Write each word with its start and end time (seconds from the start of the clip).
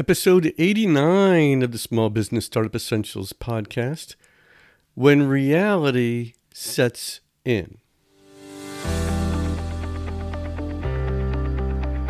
episode 0.00 0.54
89 0.58 1.60
of 1.60 1.72
the 1.72 1.78
Small 1.78 2.08
Business 2.08 2.46
Startup 2.46 2.72
Essentials 2.72 3.32
podcast 3.32 4.14
When 4.94 5.26
Reality 5.26 6.34
Sets 6.54 7.18
In. 7.44 7.78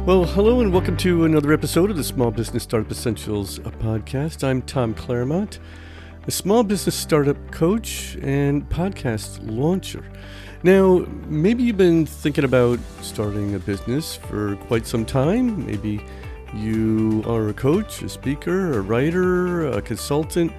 Well, 0.05 0.27
hello 0.27 0.61
and 0.61 0.71
welcome 0.71 0.99
to 0.99 1.25
another 1.25 1.51
episode 1.55 1.91
of 1.91 1.97
the 1.97 2.05
Small 2.05 2.31
Business 2.31 2.63
Startup 2.63 2.93
Essentials 2.93 3.59
podcast. 3.59 4.45
I'm 4.45 4.61
Tom 4.61 4.93
Claremont, 4.93 5.59
a 6.27 6.31
small 6.31 6.65
business 6.65 6.95
startup 6.95 7.39
coach 7.51 8.19
and 8.21 8.69
podcast 8.69 9.39
launcher. 9.51 10.05
Now, 10.63 11.07
maybe 11.27 11.63
you've 11.63 11.79
been 11.79 12.05
thinking 12.05 12.45
about 12.45 12.81
starting 13.01 13.55
a 13.55 13.59
business 13.59 14.15
for 14.15 14.57
quite 14.57 14.87
some 14.87 15.07
time. 15.07 15.65
Maybe 15.65 16.05
you 16.55 17.23
are 17.27 17.49
a 17.49 17.55
coach, 17.55 18.03
a 18.03 18.09
speaker, 18.09 18.79
a 18.79 18.81
writer, 18.81 19.69
a 19.69 19.83
consultant. 19.83 20.53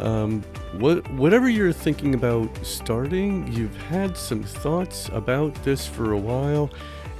Um, 0.00 0.42
what, 0.78 1.08
whatever 1.12 1.48
you're 1.48 1.72
thinking 1.72 2.14
about 2.14 2.48
starting, 2.64 3.50
you've 3.52 3.76
had 3.82 4.16
some 4.16 4.42
thoughts 4.42 5.08
about 5.12 5.54
this 5.64 5.86
for 5.86 6.12
a 6.12 6.18
while, 6.18 6.70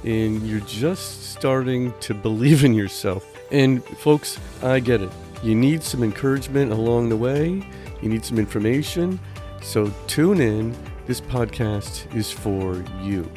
and 0.03 0.41
you're 0.47 0.61
just 0.61 1.31
starting 1.31 1.93
to 1.99 2.13
believe 2.13 2.63
in 2.63 2.73
yourself. 2.73 3.25
And 3.51 3.83
folks, 3.83 4.39
I 4.63 4.79
get 4.79 5.01
it. 5.01 5.11
You 5.43 5.55
need 5.55 5.83
some 5.83 6.03
encouragement 6.03 6.71
along 6.71 7.09
the 7.09 7.17
way, 7.17 7.63
you 8.01 8.09
need 8.09 8.23
some 8.23 8.37
information. 8.39 9.19
So 9.61 9.93
tune 10.07 10.39
in 10.41 10.75
this 11.05 11.21
podcast 11.21 12.13
is 12.15 12.31
for 12.31 12.83
you. 13.01 13.29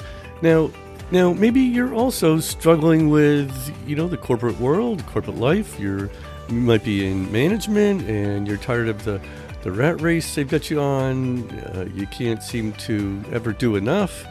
Now, 0.42 0.70
now 1.10 1.32
maybe 1.32 1.60
you're 1.60 1.94
also 1.94 2.40
struggling 2.40 3.10
with, 3.10 3.52
you 3.86 3.96
know, 3.96 4.08
the 4.08 4.16
corporate 4.16 4.58
world, 4.58 5.04
corporate 5.06 5.36
life. 5.36 5.78
You're 5.78 6.10
you 6.48 6.60
might 6.60 6.84
be 6.84 7.06
in 7.06 7.30
management 7.32 8.02
and 8.08 8.46
you're 8.46 8.58
tired 8.58 8.88
of 8.88 9.04
the 9.04 9.20
the 9.62 9.72
rat 9.72 10.00
race 10.02 10.34
they've 10.34 10.48
got 10.48 10.70
you 10.70 10.80
on. 10.80 11.50
Uh, 11.50 11.88
you 11.94 12.06
can't 12.08 12.42
seem 12.42 12.72
to 12.74 13.22
ever 13.32 13.52
do 13.52 13.76
enough. 13.76 14.26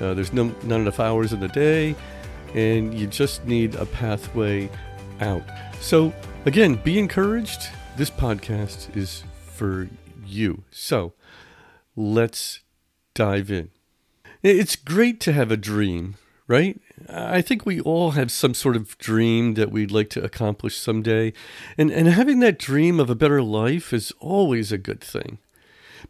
Uh, 0.00 0.14
there's 0.14 0.32
no, 0.32 0.54
not 0.62 0.80
enough 0.80 0.98
hours 0.98 1.32
in 1.32 1.40
the 1.40 1.48
day, 1.48 1.94
and 2.54 2.98
you 2.98 3.06
just 3.06 3.44
need 3.44 3.74
a 3.74 3.84
pathway 3.84 4.70
out. 5.20 5.42
So, 5.80 6.14
again, 6.46 6.76
be 6.76 6.98
encouraged. 6.98 7.68
This 7.96 8.10
podcast 8.10 8.96
is 8.96 9.24
for 9.44 9.88
you. 10.24 10.62
So, 10.70 11.12
let's 11.94 12.60
dive 13.12 13.50
in. 13.50 13.70
It's 14.42 14.76
great 14.76 15.20
to 15.20 15.32
have 15.32 15.50
a 15.50 15.56
dream, 15.56 16.14
right? 16.48 16.80
I 17.08 17.42
think 17.42 17.64
we 17.64 17.80
all 17.80 18.12
have 18.12 18.32
some 18.32 18.54
sort 18.54 18.74
of 18.74 18.98
dream 18.98 19.54
that 19.54 19.70
we'd 19.70 19.92
like 19.92 20.10
to 20.10 20.24
accomplish 20.24 20.76
someday. 20.76 21.34
And, 21.76 21.90
and 21.90 22.08
having 22.08 22.40
that 22.40 22.58
dream 22.58 22.98
of 22.98 23.10
a 23.10 23.14
better 23.14 23.42
life 23.42 23.92
is 23.92 24.12
always 24.18 24.72
a 24.72 24.78
good 24.78 25.02
thing. 25.02 25.38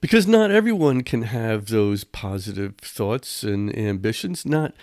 Because 0.01 0.27
not 0.27 0.51
everyone 0.51 1.03
can 1.03 1.23
have 1.23 1.67
those 1.67 2.05
positive 2.05 2.77
thoughts 2.79 3.43
and 3.43 3.77
ambitions. 3.77 4.47
Not 4.47 4.75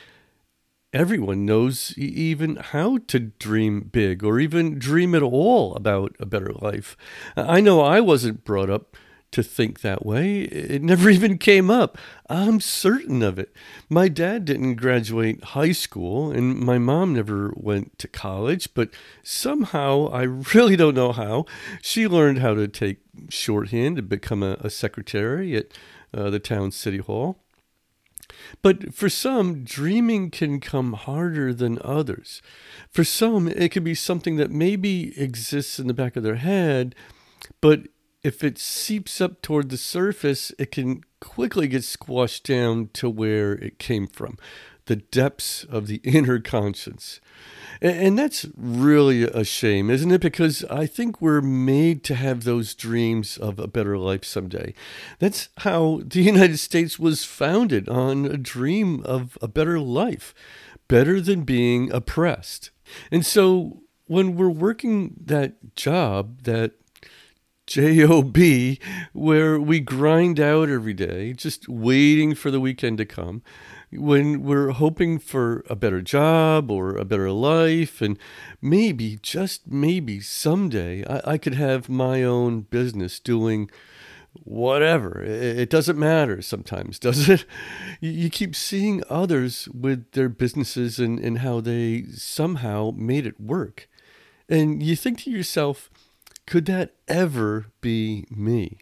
everyone 0.92 1.45
knows 1.45 1.97
even 1.97 2.58
how 2.58 2.97
to 3.08 3.19
dream 3.19 3.81
big 3.92 4.23
or 4.23 4.40
even 4.40 4.78
dream 4.78 5.16
at 5.16 5.22
all 5.23 5.75
about 5.75 6.16
a 6.19 6.25
better 6.25 6.52
life. 6.53 6.97
I 7.38 7.62
know 7.62 7.81
I 7.81 8.02
wasn't 8.02 8.44
brought 8.44 8.69
up 8.69 8.97
to 9.36 9.44
think 9.44 9.81
that 9.81 10.05
way. 10.05 10.44
It 10.44 10.81
never 10.81 11.09
even 11.17 11.38
came 11.38 11.69
up. 11.69 11.97
I'm 12.30 12.61
certain 12.61 13.22
of 13.22 13.38
it. 13.38 13.53
My 13.89 14.08
dad 14.08 14.45
didn't 14.45 14.75
graduate 14.75 15.44
high 15.44 15.73
school, 15.73 16.31
and 16.31 16.58
my 16.58 16.78
mom 16.78 17.14
never 17.14 17.53
went 17.58 18.00
to 18.00 18.08
college, 18.08 18.73
but 18.73 18.89
somehow, 19.23 20.08
I 20.08 20.23
really 20.53 20.78
don't 20.78 20.95
know 20.95 21.11
how, 21.11 21.45
she 21.81 22.08
learned 22.08 22.39
how 22.39 22.53
to 22.53 22.67
take 22.69 23.00
shorthand 23.30 23.97
to 23.97 24.02
become 24.02 24.41
a, 24.41 24.53
a 24.61 24.69
secretary 24.69 25.56
at 25.58 25.67
uh, 26.13 26.30
the 26.30 26.39
town 26.39 26.72
city 26.72 27.00
hall. 27.00 27.38
But 28.62 28.94
for 28.94 29.09
some, 29.09 29.66
dreaming 29.66 30.31
can 30.31 30.62
come 30.62 30.94
harder 30.94 31.53
than 31.53 31.78
others. 31.84 32.41
For 32.90 33.03
some, 33.03 33.50
it 33.50 33.74
could 33.74 33.84
be 33.84 33.95
something 33.95 34.38
that 34.38 34.50
maybe 34.50 35.13
exists 35.19 35.78
in 35.78 35.88
the 35.88 35.94
back 35.94 36.16
of 36.16 36.24
their 36.24 36.35
head, 36.35 36.95
but 37.59 37.88
if 38.25 38.44
it 38.44 38.58
seeps 38.58 39.22
up 39.22 39.44
toward 39.44 39.69
the 39.69 39.78
surface, 39.78 40.52
it 40.58 40.72
can 40.72 41.03
quickly 41.22 41.68
get 41.68 41.84
squashed 41.84 42.44
down 42.47 42.90
to 42.94 43.08
where 43.08 43.53
it 43.53 43.78
came 43.78 44.08
from 44.08 44.38
the 44.88 44.96
depths 44.96 45.63
of 45.63 45.88
the 45.88 45.96
inner 46.03 46.40
conscience. 46.40 47.19
And 47.81 48.18
that's 48.18 48.47
really 48.56 49.24
a 49.24 49.44
shame, 49.44 49.90
isn't 49.90 50.12
it? 50.12 50.22
Because 50.22 50.63
I 50.66 50.88
think 50.88 51.22
we're 51.22 51.41
made 51.41 52.03
to 52.06 52.16
have 52.16 52.44
those 52.44 52.74
dreams 52.74 53.38
of 53.38 53.59
a 53.59 53.68
better 53.68 53.97
life 53.97 54.24
someday. 54.24 54.74
That's 55.19 55.50
how 55.57 56.02
the 56.03 56.22
United 56.34 56.57
States 56.57 56.97
was 56.97 57.25
founded 57.25 57.88
on 57.90 58.25
a 58.25 58.38
dream 58.38 59.03
of 59.06 59.38
a 59.42 59.47
better 59.47 59.80
life, 59.80 60.34
better 60.88 61.22
than 61.22 61.44
being 61.44 61.92
oppressed. 61.92 62.72
And 63.12 63.25
so 63.25 63.81
when 64.07 64.36
we're 64.36 64.50
working 64.50 65.16
that 65.25 65.75
job 65.75 66.44
that 66.44 66.74
job 67.68 68.80
where 69.14 69.59
we 69.59 69.80
grind 69.80 70.40
out 70.40 70.70
every 70.70 70.94
day 70.94 71.34
just 71.34 71.68
waiting 71.68 72.36
for 72.36 72.52
the 72.52 72.59
weekend 72.59 72.98
to 72.98 73.06
come 73.06 73.42
when 73.92 74.44
we're 74.44 74.72
hoping 74.72 75.18
for 75.18 75.64
a 75.70 75.75
better 75.75 76.02
job 76.02 76.70
or 76.70 76.96
a 76.96 77.06
better 77.06 77.31
life 77.31 78.02
and 78.02 78.20
maybe 78.62 79.18
just 79.22 79.68
maybe 79.68 80.20
someday 80.20 81.04
i, 81.06 81.34
I 81.34 81.38
could 81.38 81.56
have 81.56 81.90
my 81.90 82.24
own 82.24 82.62
business 82.62 83.20
doing 83.20 83.70
whatever. 84.44 85.24
It 85.24 85.70
doesn't 85.70 85.98
matter 85.98 86.42
sometimes 86.42 87.00
does 87.06 87.30
it? 87.30 87.46
You 88.00 88.30
keep 88.30 88.56
seeing 88.56 89.04
others 89.09 89.68
with 89.70 90.12
their 90.12 90.30
businesses 90.30 91.00
and, 91.00 91.20
and 91.20 91.40
how 91.40 91.62
they 91.62 92.04
somehow 92.14 92.92
made 92.96 93.25
it 93.25 93.40
work. 93.40 93.88
And 94.48 94.84
you 94.84 94.96
think 94.96 95.20
to 95.20 95.31
yourself 95.31 95.90
could 96.47 96.66
that 96.66 96.95
ever 97.07 97.67
be 97.81 98.25
me? 98.29 98.79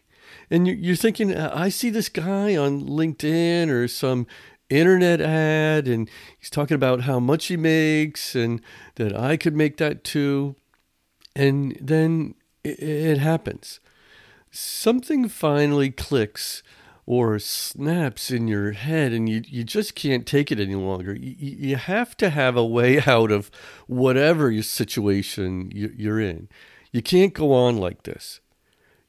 And 0.49 0.67
you're 0.67 0.95
thinking, 0.95 1.35
I 1.35 1.69
see 1.69 1.89
this 1.89 2.09
guy 2.09 2.55
on 2.55 2.83
LinkedIn 2.83 3.69
or 3.69 3.87
some 3.87 4.27
internet 4.69 5.21
ad, 5.21 5.87
and 5.87 6.09
he's 6.37 6.49
talking 6.49 6.75
about 6.75 7.01
how 7.01 7.19
much 7.19 7.47
he 7.47 7.57
makes 7.57 8.35
and 8.35 8.61
that 8.95 9.15
I 9.15 9.37
could 9.37 9.55
make 9.55 9.77
that 9.77 10.03
too. 10.03 10.55
And 11.35 11.77
then 11.81 12.35
it, 12.63 13.17
happens. 13.17 13.79
Something 14.51 15.27
finally 15.27 15.89
clicks 15.89 16.63
or 17.05 17.39
snaps 17.39 18.31
in 18.31 18.47
your 18.47 18.71
head 18.71 19.11
and 19.11 19.27
you, 19.27 19.41
you 19.47 19.63
just 19.63 19.95
can't 19.95 20.25
take 20.25 20.51
it 20.51 20.59
any 20.59 20.75
longer. 20.75 21.13
You, 21.13 21.35
you 21.37 21.75
have 21.75 22.15
to 22.17 22.29
have 22.29 22.55
a 22.55 22.65
way 22.65 23.01
out 23.01 23.31
of 23.31 23.51
whatever 23.87 24.51
your 24.51 24.63
situation 24.63 25.71
you're 25.73 26.19
in. 26.19 26.47
You 26.93 27.01
can't 27.01 27.33
go 27.33 27.51
on 27.51 27.77
like 27.77 28.03
this. 28.03 28.39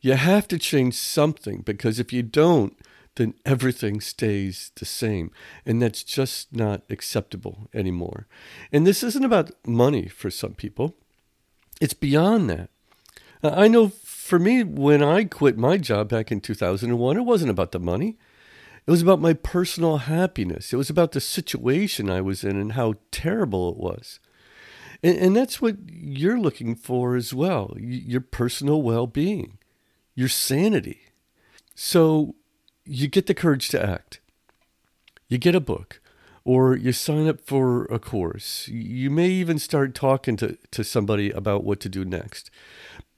You 0.01 0.15
have 0.15 0.49
to 0.49 0.59
change 0.59 0.95
something 0.95 1.61
because 1.61 2.01
if 2.01 2.13
you 2.13 2.23
don't, 2.23 2.77
then 3.17 3.35
everything 3.45 4.01
stays 4.01 4.73
the 4.75 4.85
same. 4.85 5.31
And 5.65 5.81
that's 5.81 6.03
just 6.03 6.53
not 6.53 6.83
acceptable 6.91 7.69
anymore. 7.73 8.27
And 8.73 8.87
this 8.87 9.05
isn't 9.05 9.25
about 9.25 9.53
money 9.67 10.09
for 10.09 10.31
some 10.31 10.55
people, 10.55 10.97
it's 11.81 11.95
beyond 11.95 12.51
that. 12.51 12.71
Uh, 13.43 13.51
I 13.55 13.69
know 13.69 13.89
for 13.89 14.39
me, 14.39 14.63
when 14.63 15.03
I 15.03 15.25
quit 15.25 15.59
my 15.59 15.77
job 15.77 16.09
back 16.09 16.33
in 16.33 16.41
2001, 16.41 17.17
it 17.17 17.21
wasn't 17.21 17.51
about 17.51 17.73
the 17.73 17.79
money. 17.79 18.17
It 18.87 18.91
was 18.91 19.03
about 19.03 19.21
my 19.21 19.35
personal 19.35 19.99
happiness. 19.99 20.73
It 20.73 20.77
was 20.77 20.91
about 20.91 21.13
the 21.13 21.21
situation 21.21 22.11
I 22.11 22.21
was 22.21 22.45
in 22.45 22.59
and 22.59 22.73
how 22.73 22.95
terrible 23.11 23.71
it 23.71 23.77
was. 23.77 24.21
And, 25.05 25.19
and 25.19 25.37
that's 25.37 25.61
what 25.61 25.77
you're 25.87 26.41
looking 26.41 26.75
for 26.75 27.15
as 27.15 27.35
well 27.35 27.77
your 27.79 28.23
personal 28.23 28.81
well 28.83 29.07
being, 29.07 29.59
your 30.15 30.29
sanity. 30.29 31.03
So 31.75 32.35
you 32.87 33.07
get 33.09 33.27
the 33.27 33.35
courage 33.35 33.69
to 33.69 33.85
act. 33.85 34.21
You 35.29 35.39
get 35.39 35.55
a 35.55 35.61
book 35.61 36.01
or 36.45 36.77
you 36.77 36.93
sign 36.93 37.29
up 37.29 37.41
for 37.41 37.85
a 37.87 37.99
course. 37.99 38.67
You 38.69 39.11
may 39.11 39.29
even 39.29 39.59
start 39.59 39.95
talking 39.95 40.37
to, 40.39 40.57
to 40.71 40.83
somebody 40.83 41.31
about 41.31 41.65
what 41.65 41.81
to 41.81 41.89
do 41.89 42.05
next. 42.05 42.51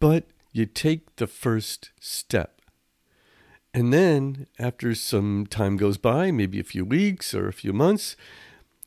But 0.00 0.24
you 0.52 0.66
take 0.66 1.16
the 1.16 1.26
first 1.26 1.90
step. 2.00 2.60
And 3.74 3.92
then, 3.92 4.46
after 4.58 4.94
some 4.94 5.46
time 5.46 5.76
goes 5.76 5.98
by, 5.98 6.30
maybe 6.30 6.58
a 6.58 6.64
few 6.64 6.84
weeks 6.84 7.34
or 7.34 7.46
a 7.46 7.52
few 7.52 7.74
months, 7.74 8.16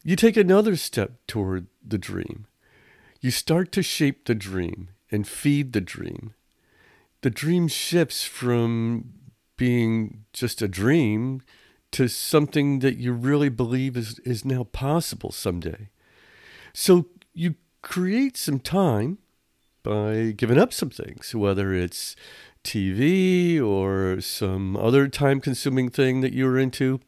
you 0.03 0.15
take 0.15 0.35
another 0.35 0.75
step 0.75 1.11
toward 1.27 1.67
the 1.85 1.99
dream. 1.99 2.47
You 3.21 3.31
start 3.31 3.71
to 3.73 3.83
shape 3.83 4.25
the 4.25 4.35
dream 4.35 4.89
and 5.11 5.27
feed 5.27 5.73
the 5.73 5.81
dream. 5.81 6.33
The 7.21 7.29
dream 7.29 7.67
shifts 7.67 8.23
from 8.23 9.13
being 9.57 10.23
just 10.31 10.61
a 10.61 10.67
dream 10.69 11.41
to 11.91 12.07
something 12.07 12.79
that 12.79 12.97
you 12.97 13.11
really 13.11 13.49
believe 13.49 13.97
is, 13.97 14.19
is 14.19 14.45
now 14.45 14.63
possible 14.63 15.31
someday. 15.31 15.89
So 16.73 17.07
you 17.33 17.55
create 17.81 18.37
some 18.37 18.59
time 18.59 19.17
by 19.83 20.33
giving 20.37 20.57
up 20.57 20.71
some 20.71 20.89
things, 20.89 21.33
whether 21.35 21.73
it's 21.73 22.15
TV 22.63 23.61
or 23.61 24.21
some 24.21 24.77
other 24.77 25.07
time 25.07 25.41
consuming 25.41 25.89
thing 25.89 26.21
that 26.21 26.33
you 26.33 26.45
were 26.45 26.59
into. 26.59 26.99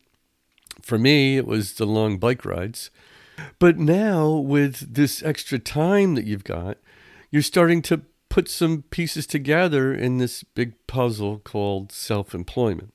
For 0.81 0.97
me, 0.97 1.37
it 1.37 1.45
was 1.45 1.73
the 1.73 1.85
long 1.85 2.17
bike 2.17 2.43
rides. 2.43 2.89
But 3.59 3.77
now, 3.77 4.31
with 4.31 4.93
this 4.93 5.23
extra 5.23 5.59
time 5.59 6.15
that 6.15 6.25
you've 6.25 6.43
got, 6.43 6.77
you're 7.29 7.41
starting 7.41 7.81
to 7.83 8.01
put 8.29 8.49
some 8.49 8.83
pieces 8.83 9.27
together 9.27 9.93
in 9.93 10.17
this 10.17 10.43
big 10.43 10.73
puzzle 10.87 11.39
called 11.39 11.91
self 11.91 12.33
employment. 12.33 12.93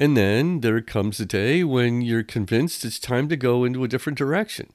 And 0.00 0.16
then 0.16 0.60
there 0.60 0.80
comes 0.80 1.20
a 1.20 1.26
day 1.26 1.64
when 1.64 2.02
you're 2.02 2.22
convinced 2.22 2.84
it's 2.84 2.98
time 2.98 3.28
to 3.28 3.36
go 3.36 3.64
into 3.64 3.84
a 3.84 3.88
different 3.88 4.16
direction. 4.16 4.72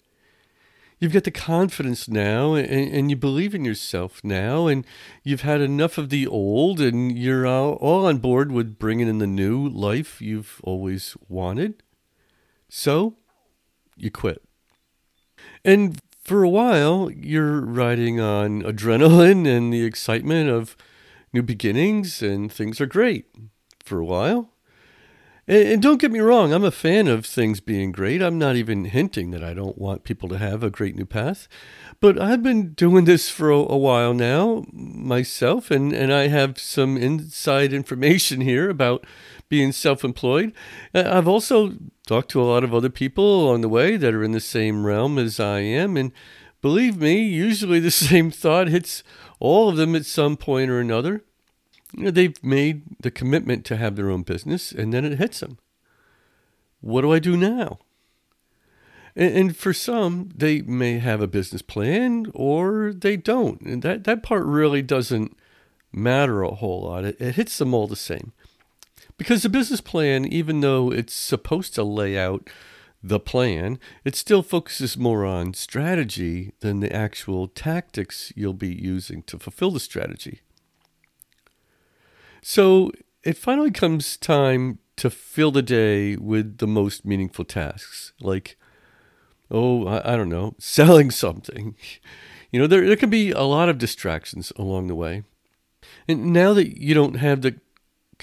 You've 0.99 1.13
got 1.13 1.23
the 1.23 1.31
confidence 1.31 2.07
now 2.07 2.53
and, 2.53 2.67
and 2.69 3.09
you 3.09 3.15
believe 3.15 3.55
in 3.55 3.65
yourself 3.65 4.23
now, 4.23 4.67
and 4.67 4.85
you've 5.23 5.41
had 5.41 5.59
enough 5.59 5.97
of 5.97 6.09
the 6.09 6.27
old, 6.27 6.79
and 6.79 7.17
you're 7.17 7.45
all, 7.45 7.73
all 7.73 8.05
on 8.05 8.19
board 8.19 8.51
with 8.51 8.79
bringing 8.79 9.07
in 9.07 9.17
the 9.17 9.27
new 9.27 9.67
life 9.67 10.21
you've 10.21 10.61
always 10.63 11.17
wanted. 11.27 11.83
So 12.69 13.15
you 13.97 14.11
quit. 14.11 14.43
And 15.65 16.01
for 16.23 16.43
a 16.43 16.49
while, 16.49 17.09
you're 17.11 17.61
riding 17.61 18.19
on 18.19 18.63
adrenaline 18.63 19.47
and 19.47 19.73
the 19.73 19.83
excitement 19.83 20.49
of 20.49 20.75
new 21.33 21.41
beginnings, 21.41 22.21
and 22.21 22.51
things 22.51 22.79
are 22.79 22.85
great 22.85 23.25
for 23.83 23.99
a 23.99 24.05
while. 24.05 24.49
And, 25.47 25.67
and, 25.67 25.81
don't 25.81 25.99
get 25.99 26.11
me 26.11 26.19
wrong, 26.19 26.53
I'm 26.53 26.63
a 26.63 26.71
fan 26.71 27.07
of 27.07 27.25
things 27.25 27.59
being 27.59 27.91
great. 27.91 28.21
I'm 28.21 28.37
not 28.37 28.55
even 28.55 28.85
hinting 28.85 29.31
that 29.31 29.43
I 29.43 29.53
don't 29.53 29.77
want 29.77 30.05
people 30.05 30.29
to 30.29 30.37
have 30.37 30.63
a 30.63 30.69
great 30.69 30.95
new 30.95 31.05
path. 31.05 31.49
But 31.99 32.19
I've 32.19 32.43
been 32.43 32.73
doing 32.73 33.05
this 33.05 33.29
for 33.29 33.49
a, 33.49 33.57
a 33.57 33.77
while 33.77 34.13
now 34.13 34.63
myself, 34.71 35.69
and, 35.69 35.91
and 35.91 36.13
I 36.13 36.27
have 36.27 36.57
some 36.59 36.95
inside 36.95 37.73
information 37.73 38.41
here 38.51 38.69
about 38.69 39.05
being 39.49 39.71
self 39.71 40.03
employed. 40.03 40.53
Uh, 40.93 41.03
I've 41.05 41.27
also 41.27 41.73
talked 42.07 42.29
to 42.31 42.41
a 42.41 42.45
lot 42.45 42.63
of 42.63 42.73
other 42.73 42.89
people 42.89 43.43
along 43.43 43.61
the 43.61 43.69
way 43.69 43.97
that 43.97 44.13
are 44.13 44.23
in 44.23 44.31
the 44.31 44.39
same 44.39 44.85
realm 44.85 45.17
as 45.17 45.39
I 45.39 45.59
am. 45.59 45.97
And 45.97 46.11
believe 46.61 46.97
me, 46.97 47.21
usually 47.23 47.79
the 47.79 47.91
same 47.91 48.31
thought 48.31 48.67
hits 48.67 49.03
all 49.39 49.69
of 49.69 49.77
them 49.77 49.95
at 49.95 50.05
some 50.05 50.37
point 50.37 50.69
or 50.69 50.79
another 50.79 51.23
you 51.95 52.05
know, 52.05 52.11
they've 52.11 52.43
made 52.43 52.83
the 52.99 53.11
commitment 53.11 53.65
to 53.65 53.77
have 53.77 53.95
their 53.95 54.09
own 54.09 54.23
business 54.23 54.71
and 54.71 54.93
then 54.93 55.05
it 55.05 55.19
hits 55.19 55.39
them. 55.39 55.59
What 56.81 57.01
do 57.01 57.13
I 57.13 57.19
do 57.19 57.37
now? 57.37 57.79
And, 59.15 59.35
and 59.35 59.57
for 59.57 59.73
some, 59.73 60.29
they 60.35 60.61
may 60.61 60.99
have 60.99 61.21
a 61.21 61.27
business 61.27 61.61
plan 61.61 62.27
or 62.33 62.93
they 62.93 63.15
don't. 63.15 63.61
And 63.61 63.83
that, 63.83 64.03
that 64.05 64.23
part 64.23 64.43
really 64.43 64.81
doesn't 64.81 65.37
matter 65.91 66.41
a 66.41 66.55
whole 66.55 66.83
lot. 66.83 67.05
It, 67.05 67.21
it 67.21 67.35
hits 67.35 67.57
them 67.57 67.73
all 67.73 67.87
the 67.87 67.95
same. 67.95 68.33
Because 69.17 69.43
the 69.43 69.49
business 69.49 69.81
plan, 69.81 70.25
even 70.25 70.61
though 70.61 70.91
it's 70.91 71.13
supposed 71.13 71.75
to 71.75 71.83
lay 71.83 72.17
out 72.17 72.49
the 73.03 73.19
plan, 73.19 73.79
it 74.05 74.15
still 74.15 74.41
focuses 74.41 74.97
more 74.97 75.25
on 75.25 75.53
strategy 75.53 76.53
than 76.61 76.79
the 76.79 76.93
actual 76.93 77.47
tactics 77.47 78.31
you'll 78.35 78.53
be 78.53 78.73
using 78.73 79.21
to 79.23 79.37
fulfill 79.37 79.71
the 79.71 79.79
strategy. 79.79 80.41
So 82.41 82.91
it 83.23 83.37
finally 83.37 83.71
comes 83.71 84.17
time 84.17 84.79
to 84.97 85.09
fill 85.09 85.51
the 85.51 85.61
day 85.61 86.15
with 86.15 86.57
the 86.59 86.67
most 86.67 87.05
meaningful 87.05 87.45
tasks, 87.45 88.13
like, 88.21 88.57
oh, 89.51 89.87
I, 89.87 90.13
I 90.13 90.15
don't 90.15 90.29
know, 90.29 90.55
selling 90.59 91.11
something. 91.11 91.75
You 92.51 92.59
know, 92.59 92.67
there, 92.67 92.85
there 92.85 92.95
can 92.95 93.09
be 93.09 93.31
a 93.31 93.41
lot 93.41 93.69
of 93.69 93.77
distractions 93.77 94.53
along 94.55 94.87
the 94.87 94.95
way. 94.95 95.23
And 96.07 96.31
now 96.31 96.53
that 96.53 96.79
you 96.79 96.93
don't 96.93 97.15
have 97.15 97.41
the 97.41 97.59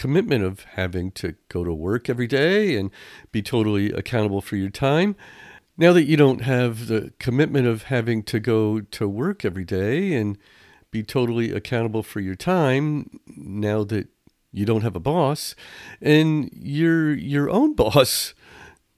commitment 0.00 0.42
of 0.42 0.64
having 0.76 1.10
to 1.10 1.34
go 1.50 1.62
to 1.62 1.74
work 1.74 2.08
every 2.08 2.26
day 2.26 2.74
and 2.74 2.90
be 3.32 3.42
totally 3.42 3.92
accountable 3.92 4.40
for 4.40 4.56
your 4.56 4.70
time, 4.70 5.14
now 5.76 5.92
that 5.92 6.04
you 6.04 6.16
don't 6.16 6.40
have 6.40 6.86
the 6.86 7.12
commitment 7.18 7.66
of 7.66 7.82
having 7.82 8.22
to 8.22 8.40
go 8.40 8.80
to 8.80 9.06
work 9.06 9.44
every 9.44 9.66
day 9.66 10.14
and 10.14 10.38
be 10.90 11.02
totally 11.02 11.52
accountable 11.52 12.02
for 12.02 12.20
your 12.20 12.34
time 12.34 13.20
now 13.26 13.84
that 13.84 14.08
you 14.50 14.64
don't 14.64 14.80
have 14.80 14.96
a 14.96 15.00
boss 15.00 15.54
and 16.00 16.48
you're 16.54 17.12
your 17.12 17.50
own 17.50 17.74
boss 17.82 18.32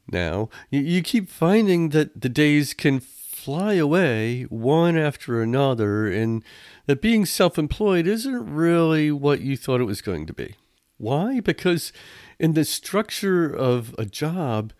now. 0.06 0.50
You, 0.70 1.02
keep 1.02 1.28
finding 1.28 1.88
that 1.88 2.20
the 2.20 2.28
days 2.28 2.74
can 2.74 3.00
fly 3.00 3.74
away 3.74 4.44
one 4.44 4.96
after 4.96 5.42
another 5.42 6.06
and 6.06 6.44
that 6.86 7.02
being 7.02 7.26
self 7.26 7.58
employed 7.58 8.06
isn't 8.06 8.54
really 8.54 9.10
what 9.10 9.40
you 9.40 9.56
thought 9.56 9.80
it 9.80 9.84
was 9.84 10.00
going 10.00 10.26
to 10.26 10.32
be. 10.32 10.54
Why? 11.02 11.40
Because 11.40 11.92
in 12.38 12.52
the 12.52 12.64
structure 12.64 13.52
of 13.52 13.92
a 13.98 14.04
job, 14.04 14.72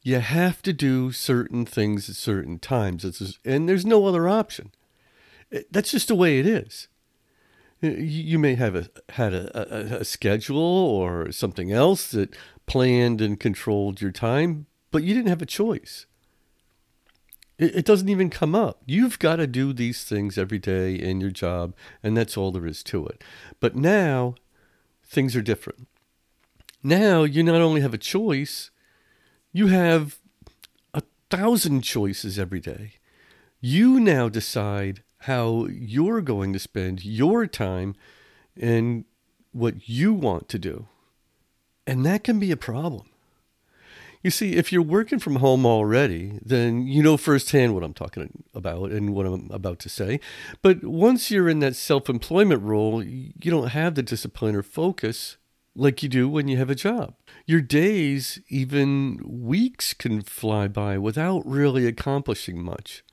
you 0.00 0.20
have 0.20 0.62
to 0.62 0.72
do 0.72 1.10
certain 1.10 1.66
things 1.66 2.08
at 2.08 2.14
certain 2.14 2.60
times, 2.60 3.04
and 3.44 3.68
there's 3.68 3.84
no 3.84 4.06
other 4.06 4.28
option. 4.28 4.70
Eh, 5.50 5.62
that's 5.72 5.90
just 5.90 6.06
the 6.06 6.14
way 6.14 6.38
it 6.38 6.46
is. 6.46 6.86
Eh, 7.82 7.96
you 7.98 8.38
may 8.38 8.54
have 8.54 8.76
a, 8.76 8.88
had 9.08 9.34
a, 9.34 9.96
a, 9.96 10.00
a 10.02 10.04
schedule 10.04 10.56
or 10.56 11.32
something 11.32 11.72
else 11.72 12.12
that 12.12 12.36
planned 12.66 13.20
and 13.20 13.40
controlled 13.40 14.00
your 14.00 14.12
time, 14.12 14.66
but 14.92 15.02
you 15.02 15.14
didn't 15.14 15.30
have 15.30 15.42
a 15.42 15.46
choice. 15.46 16.06
It, 17.58 17.74
it 17.74 17.84
doesn't 17.84 18.08
even 18.08 18.30
come 18.30 18.54
up. 18.54 18.82
You've 18.86 19.18
got 19.18 19.36
to 19.36 19.48
do 19.48 19.72
these 19.72 20.04
things 20.04 20.38
every 20.38 20.60
day 20.60 20.94
in 20.94 21.20
your 21.20 21.32
job, 21.32 21.74
and 22.04 22.16
that's 22.16 22.36
all 22.36 22.52
there 22.52 22.66
is 22.66 22.84
to 22.84 23.04
it. 23.08 23.24
But 23.58 23.74
now, 23.74 24.36
things 25.06 25.36
are 25.36 25.42
different. 25.42 25.88
Now, 26.82 27.24
you 27.24 27.42
not 27.42 27.60
only 27.60 27.80
have 27.80 27.94
a 27.94 27.98
choice, 27.98 28.70
you 29.52 29.68
have 29.68 30.18
a 30.94 31.02
thousand 31.30 31.82
choices 31.82 32.38
every 32.38 32.60
day. 32.60 32.94
You 33.60 33.98
now 33.98 34.28
decide 34.28 35.02
how 35.20 35.66
you're 35.66 36.20
going 36.20 36.52
to 36.52 36.58
spend 36.58 37.04
your 37.04 37.46
time 37.46 37.96
and 38.56 39.04
what 39.52 39.88
you 39.88 40.12
want 40.12 40.48
to 40.50 40.58
do. 40.58 40.86
And 41.86 42.04
that 42.04 42.22
can 42.22 42.38
be 42.38 42.50
a 42.50 42.56
problem. 42.56 43.08
You 44.26 44.32
see, 44.32 44.56
if 44.56 44.72
you're 44.72 44.82
working 44.82 45.20
from 45.20 45.36
home 45.36 45.64
already, 45.64 46.40
then 46.42 46.88
you 46.88 47.00
know 47.00 47.16
firsthand 47.16 47.74
what 47.74 47.84
I'm 47.84 47.94
talking 47.94 48.42
about 48.54 48.90
and 48.90 49.14
what 49.14 49.24
I'm 49.24 49.48
about 49.52 49.78
to 49.78 49.88
say. 49.88 50.18
But 50.62 50.82
once 50.82 51.30
you're 51.30 51.48
in 51.48 51.60
that 51.60 51.76
self 51.76 52.08
employment 52.08 52.60
role, 52.64 53.04
you 53.04 53.52
don't 53.52 53.68
have 53.68 53.94
the 53.94 54.02
discipline 54.02 54.56
or 54.56 54.64
focus 54.64 55.36
like 55.76 56.02
you 56.02 56.08
do 56.08 56.28
when 56.28 56.48
you 56.48 56.56
have 56.56 56.70
a 56.70 56.74
job. 56.74 57.14
Your 57.46 57.60
days, 57.60 58.40
even 58.48 59.20
weeks, 59.24 59.94
can 59.94 60.22
fly 60.22 60.66
by 60.66 60.98
without 60.98 61.46
really 61.46 61.86
accomplishing 61.86 62.60
much 62.60 63.04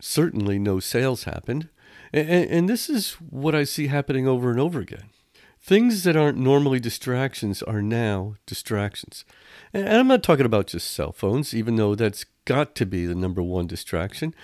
certainly 0.00 0.58
no 0.58 0.80
sales 0.80 1.24
happened. 1.24 1.68
And, 2.10 2.30
and, 2.30 2.68
this 2.70 2.88
is 2.88 3.12
what 3.20 3.54
I 3.54 3.64
see 3.64 3.88
happening 3.88 4.26
over 4.26 4.50
and 4.50 4.58
over 4.58 4.80
again. 4.80 5.10
Things 5.64 6.04
that 6.04 6.14
aren't 6.14 6.36
normally 6.36 6.78
distractions 6.78 7.62
are 7.62 7.80
now 7.80 8.34
distractions. 8.44 9.24
And 9.72 9.88
I'm 9.88 10.08
not 10.08 10.22
talking 10.22 10.44
about 10.44 10.66
just 10.66 10.90
cell 10.90 11.10
phones, 11.10 11.54
even 11.54 11.76
though 11.76 11.94
that's 11.94 12.26
got 12.44 12.74
to 12.74 12.84
be 12.84 13.06
the 13.06 13.14
number 13.14 13.42
one 13.42 13.66
distraction. 13.66 14.34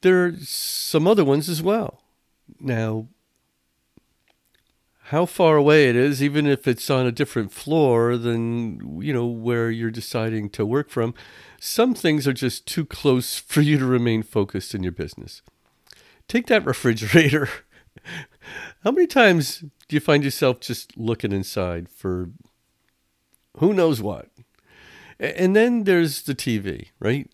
There 0.00 0.24
are 0.24 0.32
some 0.40 1.06
other 1.06 1.24
ones 1.24 1.48
as 1.48 1.62
well. 1.62 2.02
Now, 2.58 3.06
how 5.04 5.26
far 5.26 5.56
away 5.56 5.88
it 5.88 5.94
is, 5.94 6.20
even 6.20 6.44
if 6.44 6.66
it's 6.66 6.90
on 6.90 7.06
a 7.06 7.12
different 7.12 7.52
floor 7.52 8.16
than 8.16 9.00
you 9.00 9.12
know 9.12 9.26
where 9.26 9.70
you're 9.70 9.92
deciding 9.92 10.50
to 10.50 10.66
work 10.66 10.90
from, 10.90 11.14
some 11.60 11.94
things 11.94 12.26
are 12.26 12.32
just 12.32 12.66
too 12.66 12.84
close 12.84 13.38
for 13.46 13.60
you 13.60 13.78
to 13.78 13.86
remain 13.86 14.24
focused 14.24 14.74
in 14.74 14.82
your 14.82 14.90
business. 14.90 15.40
Take 16.26 16.48
that 16.48 16.66
refrigerator. 16.66 17.48
How 18.84 18.90
many 18.90 19.06
times 19.06 19.64
do 19.88 19.96
you 19.96 20.00
find 20.00 20.22
yourself 20.22 20.60
just 20.60 20.94
looking 20.98 21.32
inside 21.32 21.88
for 21.88 22.28
who 23.56 23.72
knows 23.72 24.02
what? 24.02 24.28
And 25.18 25.56
then 25.56 25.84
there's 25.84 26.22
the 26.22 26.34
TV, 26.34 26.88
right? 27.00 27.30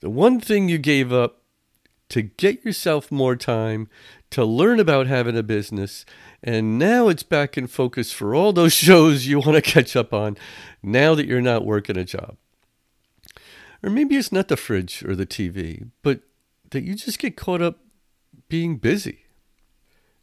The 0.00 0.10
one 0.10 0.40
thing 0.40 0.68
you 0.68 0.76
gave 0.76 1.10
up 1.10 1.38
to 2.10 2.20
get 2.20 2.62
yourself 2.66 3.10
more 3.10 3.34
time 3.34 3.88
to 4.28 4.44
learn 4.44 4.78
about 4.78 5.06
having 5.06 5.38
a 5.38 5.42
business 5.42 6.04
and 6.42 6.78
now 6.78 7.08
it's 7.08 7.22
back 7.22 7.56
in 7.56 7.66
focus 7.66 8.12
for 8.12 8.34
all 8.34 8.52
those 8.52 8.72
shows 8.74 9.26
you 9.26 9.38
want 9.38 9.54
to 9.54 9.62
catch 9.62 9.96
up 9.96 10.12
on 10.12 10.36
now 10.82 11.14
that 11.14 11.26
you're 11.26 11.40
not 11.40 11.64
working 11.64 11.96
a 11.96 12.04
job. 12.04 12.36
Or 13.82 13.88
maybe 13.88 14.16
it's 14.16 14.32
not 14.32 14.48
the 14.48 14.58
fridge 14.58 15.02
or 15.02 15.16
the 15.16 15.26
TV, 15.26 15.88
but 16.02 16.20
that 16.72 16.82
you 16.82 16.94
just 16.94 17.18
get 17.18 17.36
caught 17.36 17.62
up 17.62 17.78
being 18.48 18.76
busy. 18.76 19.21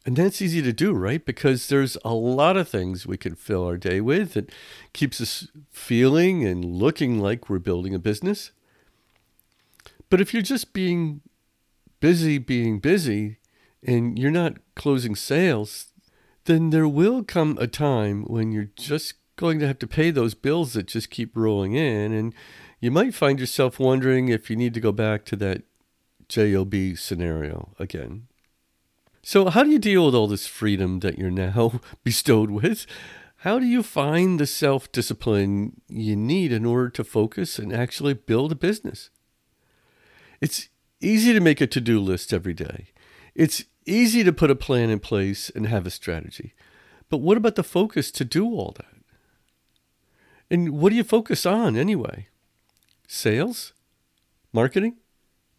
And 0.06 0.16
that's 0.16 0.40
easy 0.40 0.62
to 0.62 0.72
do, 0.72 0.92
right? 0.92 1.24
Because 1.24 1.68
there's 1.68 1.98
a 2.04 2.14
lot 2.14 2.56
of 2.56 2.68
things 2.68 3.06
we 3.06 3.18
can 3.18 3.34
fill 3.34 3.66
our 3.66 3.76
day 3.76 4.00
with 4.00 4.32
that 4.32 4.50
keeps 4.94 5.20
us 5.20 5.48
feeling 5.70 6.46
and 6.46 6.64
looking 6.64 7.20
like 7.20 7.50
we're 7.50 7.58
building 7.58 7.94
a 7.94 7.98
business. 7.98 8.50
But 10.08 10.20
if 10.20 10.32
you're 10.32 10.42
just 10.42 10.72
being 10.72 11.20
busy, 12.00 12.38
being 12.38 12.78
busy, 12.80 13.38
and 13.82 14.18
you're 14.18 14.30
not 14.30 14.56
closing 14.74 15.14
sales, 15.14 15.88
then 16.44 16.70
there 16.70 16.88
will 16.88 17.22
come 17.22 17.58
a 17.60 17.66
time 17.66 18.24
when 18.24 18.52
you're 18.52 18.70
just 18.76 19.14
going 19.36 19.58
to 19.58 19.66
have 19.66 19.78
to 19.78 19.86
pay 19.86 20.10
those 20.10 20.34
bills 20.34 20.72
that 20.72 20.86
just 20.86 21.10
keep 21.10 21.36
rolling 21.36 21.74
in. 21.74 22.12
And 22.12 22.34
you 22.80 22.90
might 22.90 23.14
find 23.14 23.38
yourself 23.38 23.78
wondering 23.78 24.28
if 24.28 24.50
you 24.50 24.56
need 24.56 24.74
to 24.74 24.80
go 24.80 24.92
back 24.92 25.24
to 25.26 25.36
that 25.36 25.62
JOB 26.28 26.96
scenario 26.96 27.74
again. 27.78 28.28
So, 29.22 29.50
how 29.50 29.64
do 29.64 29.70
you 29.70 29.78
deal 29.78 30.06
with 30.06 30.14
all 30.14 30.26
this 30.26 30.46
freedom 30.46 31.00
that 31.00 31.18
you're 31.18 31.30
now 31.30 31.80
bestowed 32.04 32.50
with? 32.50 32.86
How 33.38 33.58
do 33.58 33.66
you 33.66 33.82
find 33.82 34.38
the 34.38 34.46
self 34.46 34.90
discipline 34.92 35.80
you 35.88 36.16
need 36.16 36.52
in 36.52 36.64
order 36.64 36.90
to 36.90 37.04
focus 37.04 37.58
and 37.58 37.72
actually 37.72 38.14
build 38.14 38.52
a 38.52 38.56
business? 38.56 39.10
It's 40.40 40.68
easy 41.00 41.32
to 41.32 41.40
make 41.40 41.60
a 41.60 41.66
to 41.66 41.80
do 41.80 42.00
list 42.00 42.32
every 42.32 42.54
day. 42.54 42.88
It's 43.34 43.64
easy 43.86 44.24
to 44.24 44.32
put 44.32 44.50
a 44.50 44.56
plan 44.56 44.90
in 44.90 45.00
place 45.00 45.50
and 45.50 45.66
have 45.66 45.86
a 45.86 45.90
strategy. 45.90 46.54
But 47.08 47.18
what 47.18 47.36
about 47.36 47.56
the 47.56 47.62
focus 47.62 48.10
to 48.12 48.24
do 48.24 48.46
all 48.46 48.74
that? 48.76 48.86
And 50.50 50.78
what 50.80 50.90
do 50.90 50.96
you 50.96 51.04
focus 51.04 51.46
on 51.46 51.76
anyway? 51.76 52.28
Sales? 53.06 53.72
Marketing? 54.52 54.96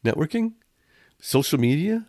Networking? 0.04 0.54
Social 1.20 1.60
media? 1.60 2.08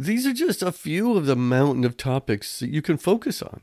These 0.00 0.26
are 0.26 0.32
just 0.32 0.62
a 0.62 0.72
few 0.72 1.14
of 1.18 1.26
the 1.26 1.36
mountain 1.36 1.84
of 1.84 1.98
topics 1.98 2.60
that 2.60 2.70
you 2.70 2.80
can 2.80 2.96
focus 2.96 3.42
on. 3.42 3.60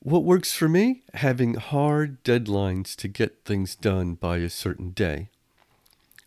What 0.00 0.24
works 0.24 0.54
for 0.54 0.68
me? 0.68 1.04
Having 1.14 1.54
hard 1.54 2.24
deadlines 2.24 2.96
to 2.96 3.06
get 3.06 3.44
things 3.44 3.76
done 3.76 4.14
by 4.14 4.38
a 4.38 4.50
certain 4.50 4.90
day. 4.90 5.28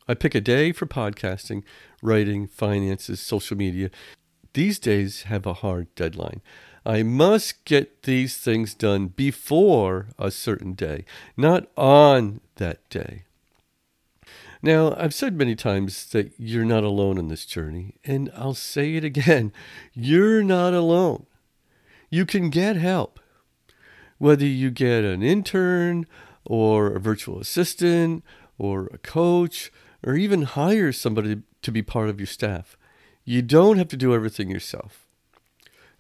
I 0.08 0.13
pick 0.13 0.36
a 0.36 0.39
day 0.39 0.72
for 0.72 0.86
podcasting, 0.86 1.63
writing, 2.01 2.48
finances, 2.48 3.19
social 3.19 3.58
media. 3.58 3.91
These 4.53 4.79
days 4.79 5.24
have 5.24 5.46
a 5.46 5.55
hard 5.55 5.93
deadline. 5.96 6.39
I 6.86 7.03
must 7.03 7.65
get 7.65 8.03
these 8.03 8.38
things 8.38 8.74
done 8.74 9.08
before 9.08 10.08
a 10.17 10.31
certain 10.31 10.75
day, 10.75 11.03
not 11.36 11.67
on 11.75 12.39
that 12.55 12.89
day. 12.89 13.25
Now, 14.62 14.94
I've 14.98 15.13
said 15.13 15.38
many 15.38 15.56
times 15.56 16.08
that 16.08 16.34
you're 16.38 16.66
not 16.66 16.84
alone 16.84 17.18
in 17.18 17.30
this 17.30 17.46
journey, 17.46 17.96
and 18.04 18.30
I'll 18.36 18.54
say 18.54 18.96
it 18.96 19.06
again 19.06 19.54
you're 19.94 20.44
not 20.44 20.74
alone. 20.74 21.25
You 22.10 22.25
can 22.25 22.50
get 22.50 22.75
help. 22.75 23.20
Whether 24.18 24.46
you 24.46 24.70
get 24.70 25.06
an 25.06 25.24
intern 25.24 26.06
or 26.44 26.88
a 26.88 27.00
virtual 27.00 27.39
assistant 27.39 28.24
or 28.58 28.89
a 28.92 28.98
coach 28.98 29.72
or 30.06 30.16
even 30.16 30.42
hire 30.42 30.92
somebody 30.92 31.42
to 31.62 31.72
be 31.72 31.82
part 31.82 32.10
of 32.10 32.20
your 32.20 32.28
staff, 32.28 32.75
you 33.24 33.42
don't 33.42 33.78
have 33.78 33.88
to 33.89 33.98
do 33.98 34.13
everything 34.13 34.50
yourself. 34.50 35.06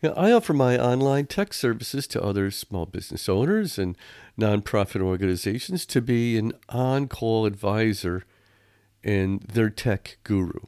Now, 0.01 0.11
I 0.17 0.31
offer 0.31 0.53
my 0.53 0.77
online 0.77 1.27
tech 1.27 1.53
services 1.53 2.07
to 2.07 2.21
other 2.21 2.51
small 2.51 2.85
business 2.85 3.29
owners 3.29 3.77
and 3.77 3.97
nonprofit 4.37 5.01
organizations 5.01 5.85
to 5.87 6.01
be 6.01 6.37
an 6.37 6.53
on 6.67 7.07
call 7.07 7.45
advisor 7.45 8.25
and 9.03 9.41
their 9.41 9.69
tech 9.69 10.17
guru 10.23 10.59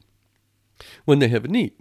when 1.04 1.18
they 1.18 1.28
have 1.28 1.44
a 1.44 1.48
need. 1.48 1.72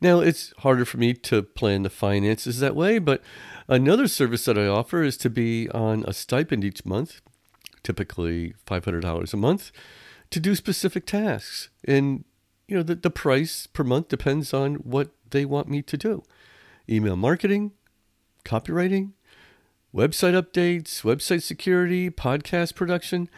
Now, 0.00 0.20
it's 0.20 0.52
harder 0.58 0.84
for 0.84 0.98
me 0.98 1.14
to 1.14 1.42
plan 1.42 1.82
the 1.82 1.90
finances 1.90 2.60
that 2.60 2.76
way, 2.76 2.98
but 2.98 3.22
another 3.68 4.06
service 4.06 4.44
that 4.44 4.58
I 4.58 4.66
offer 4.66 5.02
is 5.02 5.16
to 5.18 5.30
be 5.30 5.70
on 5.70 6.04
a 6.06 6.12
stipend 6.12 6.62
each 6.62 6.84
month, 6.84 7.22
typically 7.82 8.54
$500 8.66 9.32
a 9.32 9.36
month, 9.36 9.72
to 10.30 10.40
do 10.40 10.54
specific 10.54 11.06
tasks. 11.06 11.70
And, 11.84 12.24
you 12.68 12.76
know, 12.76 12.82
the, 12.82 12.96
the 12.96 13.10
price 13.10 13.66
per 13.66 13.82
month 13.82 14.08
depends 14.08 14.52
on 14.52 14.74
what 14.74 15.10
they 15.30 15.44
want 15.44 15.68
me 15.68 15.80
to 15.82 15.96
do 15.96 16.22
email 16.86 17.16
marketing, 17.16 17.72
copywriting, 18.44 19.12
website 19.94 20.38
updates, 20.38 21.00
website 21.00 21.42
security, 21.42 22.10
podcast 22.10 22.74
production. 22.74 23.30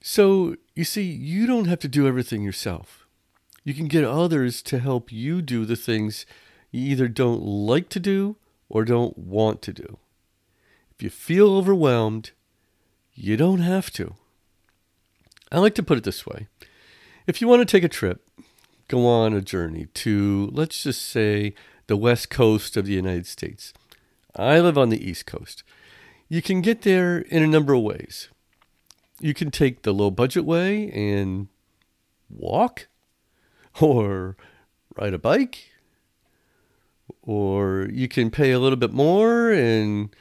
So, 0.00 0.56
you 0.74 0.84
see, 0.84 1.02
you 1.02 1.46
don't 1.46 1.66
have 1.66 1.80
to 1.80 1.88
do 1.88 2.06
everything 2.06 2.42
yourself. 2.42 3.06
You 3.64 3.74
can 3.74 3.86
get 3.86 4.04
others 4.04 4.62
to 4.62 4.78
help 4.78 5.12
you 5.12 5.42
do 5.42 5.64
the 5.64 5.76
things 5.76 6.26
you 6.70 6.90
either 6.90 7.08
don't 7.08 7.42
like 7.42 7.88
to 7.90 8.00
do 8.00 8.36
or 8.68 8.84
don't 8.84 9.16
want 9.18 9.62
to 9.62 9.72
do. 9.72 9.98
If 10.94 11.02
you 11.02 11.10
feel 11.10 11.54
overwhelmed, 11.54 12.30
you 13.14 13.36
don't 13.36 13.60
have 13.60 13.90
to. 13.92 14.14
I 15.50 15.58
like 15.58 15.74
to 15.74 15.82
put 15.82 15.98
it 15.98 16.04
this 16.04 16.26
way 16.26 16.48
if 17.26 17.40
you 17.40 17.46
want 17.46 17.60
to 17.60 17.66
take 17.66 17.84
a 17.84 17.88
trip, 17.88 18.26
go 18.88 19.06
on 19.06 19.34
a 19.34 19.40
journey 19.40 19.86
to, 19.94 20.50
let's 20.52 20.82
just 20.82 21.02
say, 21.02 21.54
the 21.86 21.96
west 21.96 22.30
coast 22.30 22.76
of 22.76 22.86
the 22.86 22.94
United 22.94 23.26
States. 23.26 23.72
I 24.34 24.58
live 24.60 24.78
on 24.78 24.88
the 24.88 25.08
east 25.08 25.26
coast. 25.26 25.62
You 26.28 26.42
can 26.42 26.62
get 26.62 26.82
there 26.82 27.18
in 27.18 27.42
a 27.42 27.46
number 27.46 27.74
of 27.74 27.82
ways 27.82 28.28
you 29.22 29.34
can 29.34 29.50
take 29.50 29.82
the 29.82 29.92
low 29.92 30.10
budget 30.10 30.44
way 30.44 30.90
and 30.90 31.48
walk 32.28 32.88
or 33.80 34.36
ride 34.96 35.14
a 35.14 35.18
bike 35.18 35.70
or 37.22 37.88
you 37.92 38.08
can 38.08 38.30
pay 38.30 38.50
a 38.52 38.58
little 38.58 38.76
bit 38.76 38.92
more 38.92 39.50
and 39.52 40.14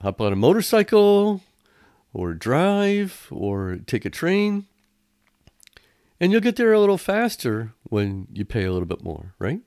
hop 0.00 0.20
on 0.20 0.32
a 0.32 0.36
motorcycle 0.36 1.42
or 2.12 2.32
drive 2.34 3.28
or 3.30 3.78
take 3.86 4.04
a 4.04 4.10
train 4.10 4.66
and 6.20 6.32
you'll 6.32 6.40
get 6.40 6.56
there 6.56 6.72
a 6.72 6.80
little 6.80 6.98
faster 6.98 7.74
when 7.84 8.26
you 8.32 8.44
pay 8.44 8.64
a 8.64 8.72
little 8.72 8.86
bit 8.86 9.02
more, 9.02 9.34
right? 9.38 9.60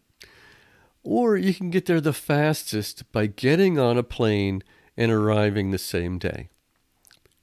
Or 1.04 1.38
you 1.38 1.54
can 1.54 1.70
get 1.70 1.86
there 1.86 2.02
the 2.02 2.14
fastest 2.14 3.10
by 3.12 3.28
getting 3.28 3.80
on 3.80 3.98
a 3.98 4.04
plane 4.04 4.62
and 4.98 5.12
arriving 5.12 5.72
the 5.72 5.78
same 5.78 6.18
day. 6.18 6.50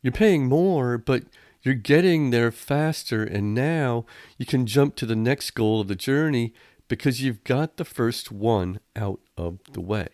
You're 0.08 0.12
paying 0.12 0.46
more, 0.46 0.96
but 0.96 1.24
you're 1.60 1.74
getting 1.74 2.30
there 2.30 2.50
faster, 2.50 3.22
and 3.22 3.54
now 3.54 4.06
you 4.38 4.46
can 4.46 4.64
jump 4.64 4.96
to 4.96 5.04
the 5.04 5.14
next 5.14 5.50
goal 5.50 5.82
of 5.82 5.88
the 5.88 5.94
journey 5.94 6.54
because 6.88 7.20
you've 7.20 7.44
got 7.44 7.76
the 7.76 7.84
first 7.84 8.32
one 8.32 8.80
out 8.96 9.20
of 9.36 9.58
the 9.72 9.82
way. 9.82 10.08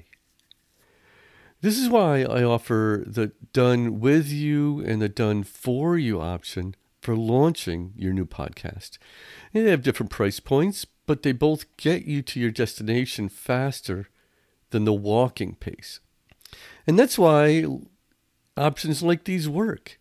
This 1.61 1.79
is 1.79 1.89
why 1.89 2.25
I 2.25 2.43
offer 2.43 3.05
the 3.07 3.31
done 3.53 4.01
with 4.01 4.33
you 4.33 4.81
and 4.81 5.01
the 5.01 5.09
done 5.09 5.45
for 5.45 5.97
you 5.97 6.21
option 6.21 6.75
for 7.01 7.15
launching 7.15 7.93
your 7.97 8.13
new 8.13 8.27
podcast. 8.27 8.99
They 9.53 9.71
have 9.71 9.85
different 9.85 10.11
price 10.11 10.41
points, 10.41 10.85
but 11.07 11.23
they 11.23 11.31
both 11.31 11.77
get 11.77 12.05
you 12.05 12.21
to 12.23 12.41
your 12.41 12.51
destination 12.51 13.29
faster 13.29 14.09
than 14.71 14.87
the 14.87 14.93
walking 14.93 15.55
pace. 15.55 16.01
And 16.85 16.99
that's 16.99 17.17
why 17.17 17.65
options 18.57 19.03
like 19.03 19.25
these 19.25 19.49
work. 19.49 19.99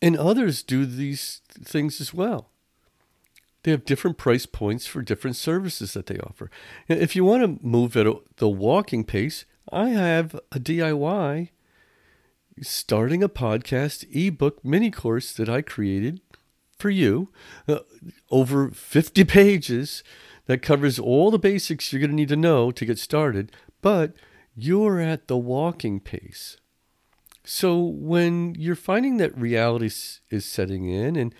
And 0.00 0.16
others 0.16 0.62
do 0.62 0.84
these 0.84 1.42
things 1.48 2.00
as 2.00 2.12
well. 2.12 2.50
They 3.62 3.70
have 3.70 3.84
different 3.84 4.18
price 4.18 4.46
points 4.46 4.86
for 4.86 5.02
different 5.02 5.36
services 5.36 5.92
that 5.92 6.06
they 6.06 6.18
offer. 6.18 6.50
If 6.88 7.14
you 7.14 7.24
want 7.24 7.42
to 7.44 7.64
move 7.64 7.96
at 7.96 8.06
the 8.36 8.48
walking 8.48 9.04
pace, 9.04 9.44
I 9.70 9.90
have 9.90 10.34
a 10.50 10.58
DIY 10.58 11.50
starting 12.60 13.22
a 13.22 13.28
podcast 13.28 14.04
ebook 14.14 14.64
mini 14.64 14.90
course 14.90 15.32
that 15.34 15.48
I 15.48 15.62
created 15.62 16.20
for 16.78 16.90
you, 16.90 17.28
uh, 17.68 17.78
over 18.30 18.70
50 18.70 19.24
pages 19.24 20.02
that 20.46 20.62
covers 20.62 20.98
all 20.98 21.30
the 21.30 21.38
basics 21.38 21.92
you're 21.92 22.00
going 22.00 22.10
to 22.10 22.16
need 22.16 22.28
to 22.28 22.36
know 22.36 22.72
to 22.72 22.84
get 22.84 22.98
started, 22.98 23.52
but 23.80 24.14
you're 24.56 25.00
at 25.00 25.28
the 25.28 25.36
walking 25.36 26.00
pace. 26.00 26.56
So 27.44 27.78
when 27.80 28.54
you're 28.56 28.76
finding 28.76 29.16
that 29.16 29.36
reality 29.36 29.90
is 30.30 30.44
setting 30.44 30.88
in 30.88 31.16
and 31.16 31.34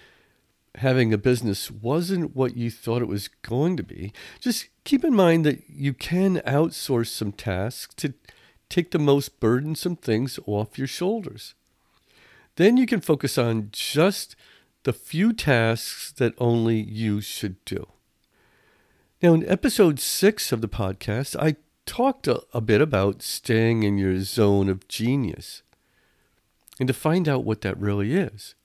having 0.77 1.13
a 1.13 1.19
business 1.19 1.71
wasn't 1.71 2.35
what 2.35 2.57
you 2.57 2.71
thought 2.71 3.03
it 3.03 3.09
was 3.09 3.29
going 3.29 3.77
to 3.77 3.83
be, 3.83 4.13
just 4.41 4.69
keep 4.85 5.05
in 5.05 5.15
mind 5.15 5.47
that 5.47 5.63
you 5.69 5.93
can 5.93 6.39
outsource 6.39 7.09
some 7.09 7.33
tasks 7.33 7.95
to 7.97 8.15
take 8.69 8.91
the 8.91 8.99
most 8.99 9.39
burdensome 9.39 9.97
things 9.97 10.39
off 10.47 10.79
your 10.79 10.87
shoulders. 10.87 11.55
Then 12.57 12.77
you 12.77 12.87
can 12.87 13.01
focus 13.01 13.39
on 13.39 13.69
just 13.71 14.35
the 14.83 14.93
few 14.93 15.33
tasks 15.33 16.13
that 16.13 16.35
only 16.39 16.81
you 16.81 17.21
should 17.21 17.65
do. 17.65 17.87
Now, 19.23 19.35
in 19.35 19.49
episode 19.49 20.01
six 20.01 20.51
of 20.51 20.61
the 20.61 20.69
podcast, 20.69 21.37
I 21.41 21.57
talked 21.87 22.27
a, 22.27 22.43
a 22.53 22.61
bit 22.61 22.81
about 22.81 23.23
staying 23.23 23.85
in 23.85 23.97
your 23.97 24.19
zone 24.21 24.69
of 24.69 24.89
genius 24.89 25.63
and 26.83 26.89
to 26.89 26.93
find 26.93 27.29
out 27.29 27.45
what 27.45 27.61
that 27.61 27.79
really 27.79 28.13
is. 28.13 28.57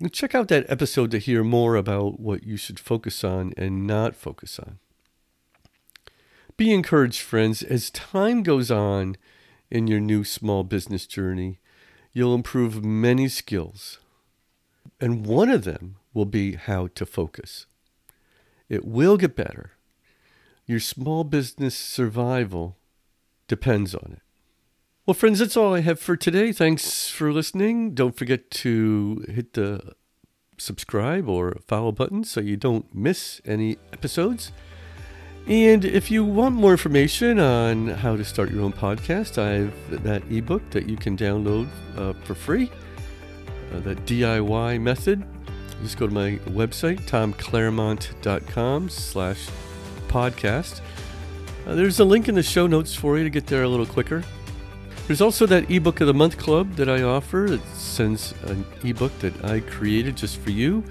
And 0.00 0.12
check 0.12 0.34
out 0.34 0.48
that 0.48 0.68
episode 0.68 1.12
to 1.12 1.20
hear 1.20 1.44
more 1.44 1.76
about 1.76 2.18
what 2.18 2.42
you 2.42 2.56
should 2.56 2.80
focus 2.80 3.22
on 3.22 3.52
and 3.56 3.86
not 3.86 4.16
focus 4.16 4.58
on. 4.58 4.80
Be 6.56 6.74
encouraged, 6.74 7.20
friends, 7.20 7.62
as 7.62 7.90
time 7.90 8.42
goes 8.42 8.72
on 8.72 9.16
in 9.70 9.86
your 9.86 10.00
new 10.00 10.24
small 10.24 10.64
business 10.64 11.06
journey, 11.06 11.60
you'll 12.12 12.34
improve 12.34 12.84
many 12.84 13.28
skills. 13.28 14.00
And 15.00 15.24
one 15.24 15.50
of 15.50 15.62
them 15.62 15.94
will 16.12 16.26
be 16.26 16.56
how 16.56 16.88
to 16.96 17.06
focus. 17.06 17.66
It 18.68 18.84
will 18.84 19.16
get 19.16 19.36
better. 19.36 19.74
Your 20.66 20.80
small 20.80 21.22
business 21.22 21.76
survival 21.76 22.78
depends 23.46 23.94
on 23.94 24.14
it. 24.16 24.23
Well, 25.06 25.12
friends, 25.12 25.38
that's 25.38 25.54
all 25.54 25.74
I 25.74 25.80
have 25.80 26.00
for 26.00 26.16
today. 26.16 26.50
Thanks 26.50 27.10
for 27.10 27.30
listening. 27.30 27.92
Don't 27.92 28.16
forget 28.16 28.50
to 28.52 29.22
hit 29.28 29.52
the 29.52 29.92
subscribe 30.56 31.28
or 31.28 31.58
follow 31.66 31.92
button 31.92 32.24
so 32.24 32.40
you 32.40 32.56
don't 32.56 32.86
miss 32.94 33.38
any 33.44 33.76
episodes. 33.92 34.50
And 35.46 35.84
if 35.84 36.10
you 36.10 36.24
want 36.24 36.54
more 36.54 36.70
information 36.70 37.38
on 37.38 37.88
how 37.88 38.16
to 38.16 38.24
start 38.24 38.50
your 38.50 38.62
own 38.62 38.72
podcast, 38.72 39.36
I 39.36 39.64
have 39.64 40.04
that 40.04 40.22
ebook 40.32 40.70
that 40.70 40.88
you 40.88 40.96
can 40.96 41.18
download 41.18 41.68
uh, 41.98 42.14
for 42.24 42.34
free, 42.34 42.70
uh, 43.74 43.80
that 43.80 44.06
DIY 44.06 44.80
method. 44.80 45.22
Just 45.82 45.98
go 45.98 46.06
to 46.06 46.14
my 46.14 46.38
website, 46.46 47.02
tomclaremont.com 47.02 48.88
slash 48.88 49.48
podcast. 50.08 50.80
Uh, 51.66 51.74
there's 51.74 52.00
a 52.00 52.04
link 52.06 52.30
in 52.30 52.34
the 52.34 52.42
show 52.42 52.66
notes 52.66 52.94
for 52.94 53.18
you 53.18 53.24
to 53.24 53.28
get 53.28 53.46
there 53.46 53.64
a 53.64 53.68
little 53.68 53.84
quicker. 53.84 54.24
There's 55.06 55.20
also 55.20 55.44
that 55.46 55.70
ebook 55.70 56.00
of 56.00 56.06
the 56.06 56.14
month 56.14 56.38
club 56.38 56.76
that 56.76 56.88
I 56.88 57.02
offer. 57.02 57.44
It 57.46 57.60
sends 57.74 58.32
an 58.44 58.64
ebook 58.82 59.16
that 59.18 59.44
I 59.44 59.60
created 59.60 60.16
just 60.16 60.38
for 60.38 60.50
you 60.50 60.82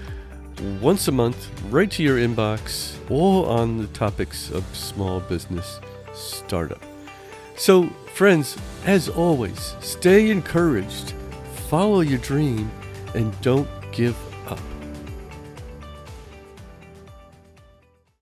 once 0.80 1.08
a 1.08 1.12
month 1.12 1.50
right 1.70 1.90
to 1.90 2.02
your 2.02 2.18
inbox, 2.18 2.94
all 3.10 3.46
on 3.46 3.78
the 3.78 3.88
topics 3.88 4.50
of 4.50 4.64
small 4.74 5.18
business 5.20 5.80
startup. 6.12 6.80
So, 7.56 7.86
friends, 8.14 8.56
as 8.84 9.08
always, 9.08 9.74
stay 9.80 10.30
encouraged, 10.30 11.12
follow 11.68 12.00
your 12.00 12.18
dream, 12.18 12.70
and 13.14 13.38
don't 13.40 13.68
give 13.92 14.16